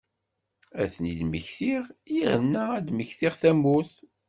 [0.81, 1.83] Ad ten-id-mmektiɣ,
[2.17, 3.95] yerna ad d-mmektiɣ tamurt.